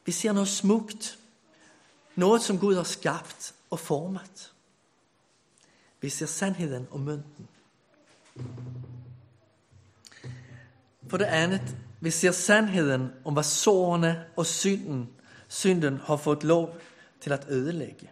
Vi 0.05 0.13
ser 0.13 0.33
noget 0.33 0.49
smukt, 0.49 1.19
noget 2.17 2.43
som 2.43 2.59
Gud 2.59 2.75
har 2.75 2.83
skabt 2.83 3.55
og 3.71 3.79
formet. 3.79 4.53
Vi 6.01 6.09
ser 6.09 6.27
sandheden 6.27 6.87
og 6.91 7.01
mønten. 7.01 7.49
For 11.09 11.17
det 11.17 11.25
andet, 11.25 11.77
vi 12.01 12.11
ser 12.11 12.33
sandheden 12.33 13.11
om 13.25 13.33
hvad 13.33 13.43
sårene 13.43 14.27
og 14.37 14.47
synden, 14.47 15.11
synden 15.49 15.97
har 15.97 16.17
fået 16.17 16.45
lov 16.45 16.77
til 17.21 17.33
at 17.33 17.47
ødelægge. 17.49 18.11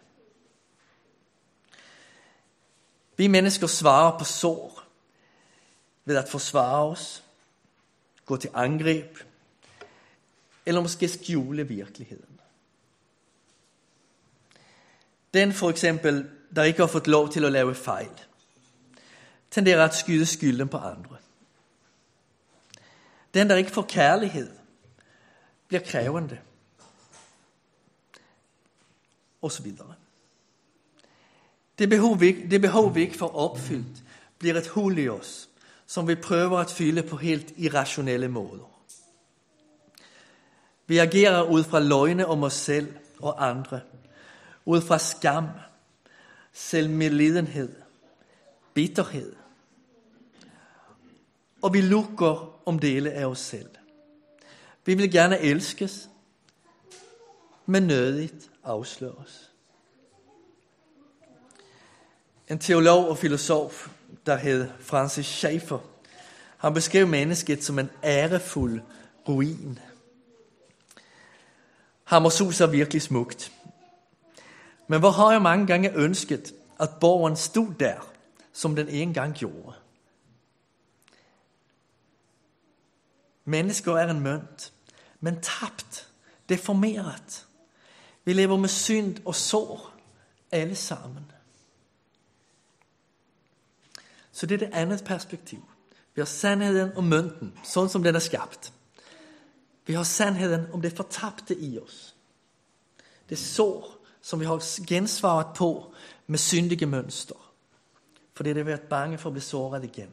Vi 3.18 3.26
mennesker 3.26 3.66
svarer 3.66 4.18
på 4.18 4.24
sår 4.24 4.82
ved 6.04 6.16
at 6.16 6.28
forsvare 6.28 6.86
os, 6.86 7.24
gå 8.26 8.36
til 8.36 8.50
angreb, 8.54 9.18
eller 10.66 10.80
måske 10.80 11.08
skjule 11.08 11.68
virkeligheden. 11.68 12.40
Den 15.34 15.52
for 15.52 15.70
eksempel, 15.70 16.30
der 16.56 16.62
ikke 16.62 16.80
har 16.80 16.86
fået 16.86 17.06
lov 17.06 17.28
til 17.30 17.44
at 17.44 17.52
lave 17.52 17.74
fejl, 17.74 18.20
tenderer 19.50 19.84
at 19.84 19.94
skyde 19.94 20.26
skylden 20.26 20.68
på 20.68 20.76
andre. 20.76 21.16
Den, 23.34 23.50
der 23.50 23.56
ikke 23.56 23.70
får 23.70 23.86
kærlighed, 23.88 24.56
bliver 25.68 25.82
krævende. 25.84 26.40
Og 29.42 29.52
så 29.52 29.62
videre. 29.62 29.94
Det 31.78 31.88
behov, 31.88 32.20
vi, 32.20 32.32
det 32.32 32.60
behov, 32.60 32.94
vi 32.94 33.00
ikke 33.00 33.18
får 33.18 33.36
opfyldt, 33.36 34.04
bliver 34.38 34.54
et 34.54 34.66
hul 34.66 34.98
i 34.98 35.08
os, 35.08 35.48
som 35.86 36.08
vi 36.08 36.14
prøver 36.14 36.58
at 36.58 36.70
fylde 36.70 37.02
på 37.02 37.16
helt 37.16 37.52
irrationelle 37.56 38.28
måder. 38.28 38.78
Vi 40.86 40.98
agerer 40.98 41.42
ud 41.42 41.64
fra 41.64 41.80
løgne 41.80 42.26
om 42.26 42.42
os 42.42 42.52
selv 42.52 42.94
og 43.18 43.48
andre, 43.48 43.80
ud 44.64 44.80
fra 44.80 44.98
skam, 44.98 45.46
selvmedlidenhed, 46.52 47.76
bitterhed. 48.74 49.36
Og 51.62 51.74
vi 51.74 51.80
lukker 51.80 52.60
om 52.66 52.78
dele 52.78 53.10
af 53.10 53.26
os 53.26 53.38
selv. 53.38 53.68
Vi 54.84 54.94
vil 54.94 55.10
gerne 55.10 55.38
elskes, 55.38 56.08
men 57.66 57.82
nødigt 57.82 58.50
afsløres. 58.64 59.47
En 62.50 62.58
teolog 62.58 63.08
og 63.08 63.18
filosof, 63.18 63.88
der 64.26 64.36
hed 64.36 64.68
Francis 64.80 65.26
Schaeffer, 65.26 65.78
han 66.58 66.74
beskrev 66.74 67.06
mennesket 67.06 67.64
som 67.64 67.78
en 67.78 67.90
ærefuld 68.04 68.80
ruin. 69.28 69.78
Hammershus 72.04 72.60
er 72.60 72.66
virkelig 72.66 73.02
smukt. 73.02 73.52
Men 74.86 75.00
hvor 75.00 75.10
har 75.10 75.32
jeg 75.32 75.42
mange 75.42 75.66
gange 75.66 75.94
ønsket, 75.94 76.54
at 76.80 76.90
borgeren 77.00 77.36
stod 77.36 77.74
der, 77.80 78.12
som 78.52 78.76
den 78.76 78.88
engang 78.88 79.34
gjorde. 79.34 79.72
Mennesker 83.44 83.92
er 83.92 84.10
en 84.10 84.20
mønt, 84.20 84.72
men 85.20 85.40
tabt, 85.40 86.08
deformeret. 86.48 87.46
Vi 88.24 88.32
lever 88.32 88.56
med 88.56 88.68
synd 88.68 89.16
og 89.24 89.34
sår, 89.34 89.92
alle 90.50 90.76
sammen. 90.76 91.32
Så 94.38 94.46
det 94.46 94.54
er 94.54 94.66
det 94.66 94.74
andet 94.74 95.04
perspektiv. 95.04 95.64
Vi 96.14 96.20
har 96.20 96.26
sandheden 96.26 96.96
om 96.96 97.04
mønten, 97.04 97.58
sådan 97.64 97.88
som 97.88 98.02
den 98.02 98.14
er 98.14 98.18
skabt. 98.18 98.72
Vi 99.86 99.92
har 99.92 100.02
sandheden 100.02 100.66
om 100.72 100.82
det 100.82 100.92
fortabte 100.92 101.58
i 101.58 101.78
os. 101.78 102.14
Det 103.28 103.38
sår, 103.38 104.04
som 104.22 104.40
vi 104.40 104.44
har 104.44 104.86
gensvaret 104.86 105.46
på 105.56 105.94
med 106.26 106.38
syndige 106.38 106.86
mønster. 106.86 107.52
For 108.34 108.42
det 108.42 108.50
er 108.50 108.54
det 108.54 108.66
været 108.66 108.80
bange 108.80 109.18
for 109.18 109.28
at 109.28 109.32
blive 109.32 109.42
såret 109.42 109.84
igen. 109.84 110.10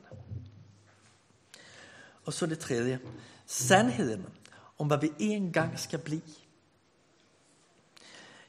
Og 2.24 2.34
så 2.34 2.46
det 2.46 2.60
tredje. 2.60 3.00
Sandheden 3.46 4.26
om 4.78 4.88
hvad 4.88 4.98
vi 4.98 5.12
engang 5.20 5.80
skal 5.80 6.00
blive. 6.00 6.22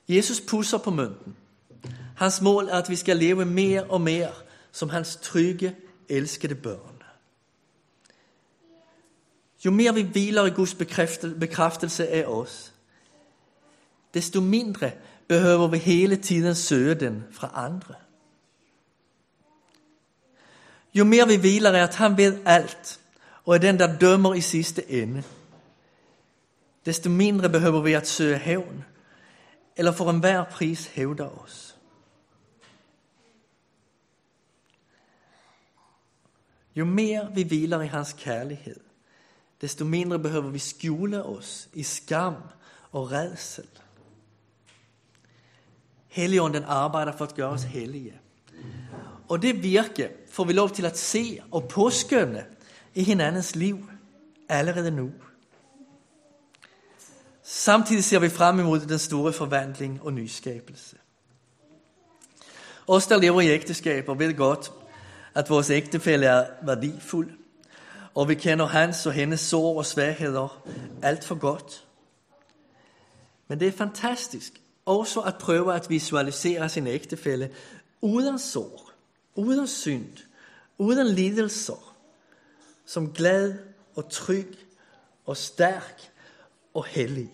Jesus 0.08 0.40
pusser 0.40 0.78
på 0.78 0.90
mønten. 0.90 1.36
Hans 2.16 2.40
mål 2.40 2.68
er, 2.68 2.78
at 2.82 2.88
vi 2.88 2.96
skal 2.96 3.16
leve 3.16 3.44
mere 3.44 3.84
og 3.84 4.00
mere 4.00 4.32
som 4.76 4.88
hans 4.88 5.18
trygge, 5.22 5.76
elskede 6.08 6.54
børn. 6.54 7.02
Jo 9.64 9.70
mere 9.70 9.94
vi 9.94 10.02
hviler 10.02 10.44
i 10.44 10.50
Guds 10.50 10.74
bekræftelse 11.40 12.08
af 12.08 12.24
os, 12.24 12.72
desto 14.14 14.40
mindre 14.40 14.92
behøver 15.28 15.68
vi 15.68 15.78
hele 15.78 16.16
tiden 16.16 16.54
søge 16.54 16.94
den 16.94 17.24
fra 17.32 17.50
andre. 17.54 17.94
Jo 20.94 21.04
mere 21.04 21.26
vi 21.26 21.36
hviler 21.36 21.72
i, 21.72 21.80
at 21.80 21.94
han 21.94 22.16
ved 22.16 22.38
alt, 22.44 23.00
og 23.44 23.54
er 23.54 23.58
den, 23.58 23.78
der 23.78 23.98
dømmer 23.98 24.34
i 24.34 24.40
sidste 24.40 24.90
ende, 24.90 25.22
desto 26.86 27.10
mindre 27.10 27.48
behøver 27.48 27.82
vi 27.82 27.92
at 27.92 28.08
søge 28.08 28.38
hævn, 28.38 28.84
eller 29.76 29.92
for 29.92 30.10
enhver 30.10 30.44
pris 30.44 30.86
hævde 30.86 31.30
os. 31.30 31.75
Jo 36.76 36.84
mere 36.84 37.30
vi 37.34 37.42
hviler 37.42 37.80
i 37.80 37.86
hans 37.86 38.12
kærlighed, 38.18 38.80
desto 39.60 39.84
mindre 39.84 40.18
behøver 40.18 40.50
vi 40.50 40.58
skjule 40.58 41.22
os 41.22 41.68
i 41.74 41.82
skam 41.82 42.34
og 42.92 43.12
redsel. 43.12 43.68
Helligånden 46.08 46.64
arbejder 46.64 47.16
for 47.16 47.24
at 47.24 47.34
gøre 47.34 47.48
os 47.48 47.62
hellige. 47.62 48.20
Og 49.28 49.42
det 49.42 49.62
virke 49.62 50.10
får 50.30 50.44
vi 50.44 50.52
lov 50.52 50.70
til 50.70 50.86
at 50.86 50.98
se 50.98 51.40
og 51.50 51.68
påskønne 51.68 52.44
i 52.94 53.02
hinandens 53.02 53.56
liv 53.56 53.90
allerede 54.48 54.90
nu. 54.90 55.12
Samtidig 57.42 58.04
ser 58.04 58.18
vi 58.18 58.28
frem 58.28 58.60
imod 58.60 58.80
den 58.80 58.98
store 58.98 59.32
forvandling 59.32 60.02
og 60.02 60.12
nyskabelse. 60.12 60.96
Os, 62.86 63.06
der 63.06 63.16
lever 63.16 63.40
i 63.40 63.48
ægteskaber, 63.48 64.14
ved 64.14 64.36
godt, 64.36 64.72
at 65.36 65.50
vores 65.50 65.70
ægtefælle 65.70 66.26
er 66.26 66.46
værdifuld, 66.62 67.30
og 68.14 68.28
vi 68.28 68.34
kender 68.34 68.66
hans 68.66 69.06
og 69.06 69.12
hendes 69.12 69.40
sår 69.40 69.78
og 69.78 69.86
svagheder 69.86 70.62
alt 71.02 71.24
for 71.24 71.34
godt. 71.34 71.86
Men 73.48 73.60
det 73.60 73.68
er 73.68 73.72
fantastisk 73.72 74.60
også 74.86 75.20
at 75.20 75.34
prøve 75.40 75.74
at 75.74 75.90
visualisere 75.90 76.68
sin 76.68 76.86
ægtefælle 76.86 77.50
uden 78.00 78.38
sår, 78.38 78.90
uden 79.34 79.66
synd, 79.66 80.16
uden 80.78 81.06
lidelser, 81.06 81.96
som 82.86 83.12
glad 83.12 83.54
og 83.94 84.10
tryg 84.10 84.58
og 85.26 85.36
stærk 85.36 86.10
og 86.74 86.84
hellig. 86.84 87.30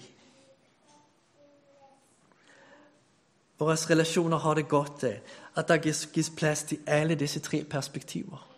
Vores 3.58 3.90
relationer 3.90 4.38
har 4.38 4.54
det 4.54 4.68
godt 4.68 5.04
af, 5.04 5.22
at 5.56 5.68
der 5.68 5.76
gives 5.76 6.30
plads 6.36 6.62
til 6.62 6.78
alle 6.86 7.14
disse 7.14 7.40
tre 7.40 7.64
perspektiver. 7.64 8.48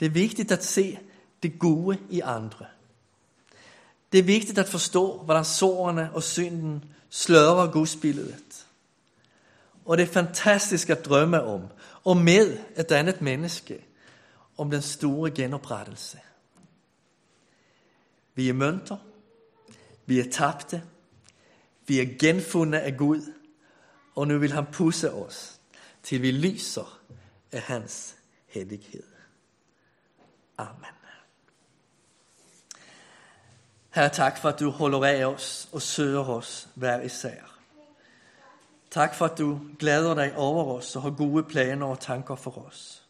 Det 0.00 0.06
är 0.06 0.10
viktigt 0.10 0.52
att 0.52 0.64
se 0.64 0.98
det 1.42 1.48
gode 1.48 1.98
i 2.10 2.20
andre. 2.20 2.66
Det 4.12 4.18
är 4.18 4.22
viktigt 4.22 4.58
att 4.58 4.68
förstå 4.68 5.22
hvordan 5.22 5.44
sårene 5.44 6.10
og 6.12 6.22
synden 6.22 6.84
slører 7.10 7.72
gudsbilledet. 7.72 8.66
Og 9.84 9.98
det 9.98 10.08
er 10.08 10.12
fantastisk 10.12 10.90
at 10.90 11.04
drømme 11.04 11.42
om, 11.42 11.62
og 12.04 12.16
med 12.16 12.58
et 12.76 12.92
andet 12.92 13.20
menneske, 13.20 13.84
om 14.58 14.70
den 14.70 14.82
store 14.82 15.30
genoprettelse. 15.30 16.18
Vi 18.34 18.48
er 18.48 18.52
mønter, 18.52 18.96
vi 20.06 20.20
er 20.20 20.30
tabte, 20.32 20.82
vi 21.86 22.00
er 22.00 22.18
genfundet 22.18 22.78
af 22.78 22.96
Gud, 22.96 23.32
og 24.18 24.28
nu 24.28 24.38
vil 24.38 24.52
han 24.52 24.66
pusse 24.72 25.12
os, 25.12 25.60
til 26.02 26.22
vi 26.22 26.30
lyser 26.30 27.00
af 27.52 27.60
hans 27.60 28.16
hellighed. 28.46 29.02
Amen. 30.58 30.96
Herre, 33.90 34.08
tak 34.08 34.38
for, 34.38 34.48
at 34.48 34.60
du 34.60 34.70
holder 34.70 35.04
af 35.04 35.24
os 35.24 35.68
og 35.72 35.82
søger 35.82 36.28
os 36.28 36.68
hver 36.74 37.00
især. 37.00 37.60
Tak 38.90 39.14
for, 39.14 39.24
at 39.24 39.38
du 39.38 39.60
glæder 39.78 40.14
dig 40.14 40.36
over 40.36 40.74
os 40.78 40.96
og 40.96 41.02
har 41.02 41.10
gode 41.10 41.42
planer 41.42 41.86
og 41.86 42.00
tanker 42.00 42.34
for 42.34 42.66
os. 42.66 43.02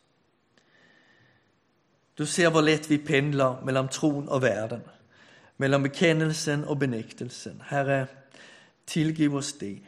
Du 2.19 2.27
ser, 2.27 2.51
hvor 2.51 2.61
let 2.61 2.91
vi 2.91 2.99
pendler 2.99 3.61
mellem 3.65 3.89
troen 3.89 4.29
og 4.29 4.43
verden, 4.43 4.83
mellem 5.59 5.83
bekendelsen 5.83 6.65
og 6.65 6.79
benægtelsen. 6.79 7.63
Herre, 7.71 8.07
tilgiv 8.87 9.35
os 9.35 9.53
det. 9.53 9.83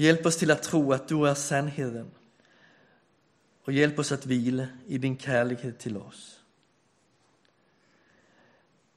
Hjälp 0.00 0.26
oss 0.26 0.36
till 0.36 0.50
att 0.50 0.62
tro, 0.62 0.92
att 0.92 1.08
du 1.08 1.28
är 1.28 1.34
sannheten 1.34 2.10
och 3.64 3.72
hjälp 3.72 3.98
oss 3.98 4.12
att 4.12 4.26
vila 4.26 4.66
i 4.86 4.98
din 4.98 5.18
kärlek 5.18 5.78
till 5.78 5.96
oss. 5.96 6.40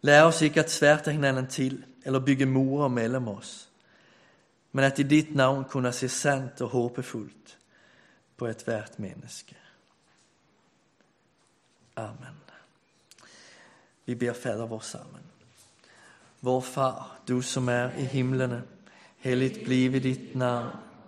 Lär 0.02 0.26
oss 0.26 0.42
inte 0.42 0.62
att 0.62 0.70
svärta 0.70 1.12
hinanden 1.12 1.48
till 1.48 1.84
eller 2.04 2.20
bygga 2.20 2.46
murar 2.46 2.90
mellan 2.90 3.28
oss 3.28 3.70
men 4.72 4.86
att 4.86 5.00
i 5.00 5.04
ditt 5.04 5.36
namn 5.36 5.66
kunna 5.66 5.92
se 5.92 6.10
sant 6.10 6.62
och 6.62 6.70
hoppfullt 6.70 7.58
på 8.36 8.48
ett 8.48 8.68
värt 8.68 8.98
människa. 8.98 9.56
Amen. 11.94 12.36
Vi 14.06 14.16
ber 14.16 14.34
fader 14.34 14.68
vår 14.68 14.80
sammen. 14.80 15.24
Vår 16.40 16.62
far, 16.62 17.06
du 17.26 17.42
som 17.42 17.70
är 17.70 17.94
i 17.98 18.04
himlen, 18.04 18.62
helligt 19.18 19.66
blive 19.66 20.00
ditt 20.00 20.36
namn 20.36 20.70